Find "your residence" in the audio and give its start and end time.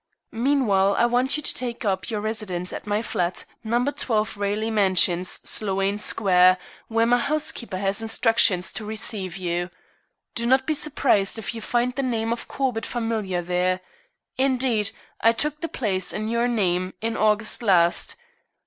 2.09-2.73